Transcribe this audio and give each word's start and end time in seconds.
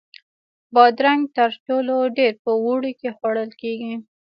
بادرنګ 0.73 1.21
تر 1.37 1.51
ټولو 1.65 1.95
ډېر 2.17 2.33
په 2.43 2.51
اوړي 2.63 2.91
کې 2.99 3.09
خوړل 3.17 3.51
کېږي. 3.61 3.93